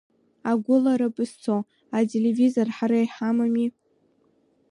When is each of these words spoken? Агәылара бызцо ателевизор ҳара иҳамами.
Агәылара 0.51 1.07
бызцо 1.15 1.57
ателевизор 1.99 2.67
ҳара 2.75 2.97
иҳамами. 3.05 3.67